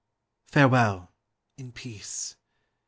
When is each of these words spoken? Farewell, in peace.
Farewell, 0.47 1.09
in 1.57 1.71
peace. 1.71 2.35